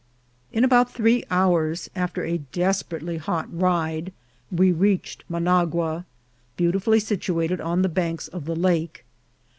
[0.51, 4.11] In about three hours, after a desperately hot ride,
[4.51, 6.07] we reached Managua,
[6.57, 9.05] beautifully situated on the banks of the lake.